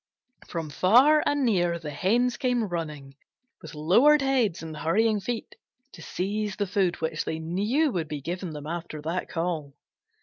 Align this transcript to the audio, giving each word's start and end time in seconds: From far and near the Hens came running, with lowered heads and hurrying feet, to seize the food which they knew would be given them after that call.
From 0.47 0.71
far 0.71 1.21
and 1.27 1.45
near 1.45 1.77
the 1.77 1.91
Hens 1.91 2.35
came 2.35 2.67
running, 2.67 3.13
with 3.61 3.75
lowered 3.75 4.23
heads 4.23 4.63
and 4.63 4.75
hurrying 4.77 5.19
feet, 5.19 5.53
to 5.91 6.01
seize 6.01 6.55
the 6.55 6.65
food 6.65 6.99
which 7.01 7.23
they 7.23 7.37
knew 7.37 7.91
would 7.91 8.07
be 8.07 8.19
given 8.19 8.49
them 8.49 8.65
after 8.65 8.99
that 9.03 9.29
call. 9.29 9.75